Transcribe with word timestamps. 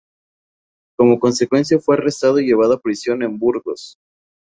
Como 0.97 1.19
consecuencia, 1.19 1.77
fue 1.79 1.93
arrestado 1.95 2.39
y 2.39 2.47
llevado 2.47 2.73
a 2.73 2.81
prisión 2.81 3.21
en 3.21 3.37
Burgos. 3.37 3.99